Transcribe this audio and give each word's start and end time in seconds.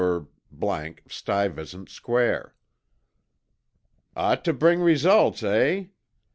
Stuyvesant 1.07 1.87
Square. 1.87 2.55
"Ought 4.15 4.43
to 4.43 4.51
bring 4.51 4.79
results, 4.81 5.43
eh? 5.43 5.89